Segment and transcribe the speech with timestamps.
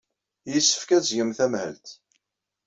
[0.51, 1.87] Yessefk ad tgem tamhelt.